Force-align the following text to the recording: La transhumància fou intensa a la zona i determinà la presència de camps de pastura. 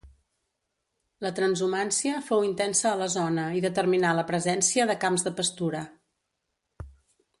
La 1.25 1.31
transhumància 1.39 2.21
fou 2.29 2.45
intensa 2.47 2.87
a 2.91 2.95
la 3.01 3.09
zona 3.17 3.45
i 3.59 3.61
determinà 3.67 4.15
la 4.21 4.25
presència 4.33 4.89
de 4.93 4.97
camps 5.05 5.27
de 5.29 5.35
pastura. 5.43 5.85